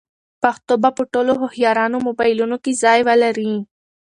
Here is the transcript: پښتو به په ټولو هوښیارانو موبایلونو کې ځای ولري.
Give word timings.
پښتو 0.41 0.73
به 0.83 0.89
په 0.97 1.03
ټولو 1.13 1.31
هوښیارانو 1.41 1.97
موبایلونو 2.07 2.55
کې 2.63 2.71
ځای 2.83 2.99
ولري. 3.07 3.53